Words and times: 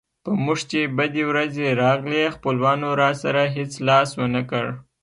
په 0.23 0.31
موږ 0.43 0.59
چې 0.71 0.79
بدې 0.97 1.23
ورځې 1.29 1.77
راغلې 1.83 2.33
خپلوانو 2.35 2.87
راسره 3.01 3.43
هېڅ 3.55 3.71
لاس 3.87 4.09
ونه 4.19 4.41
کړ. 4.51 4.65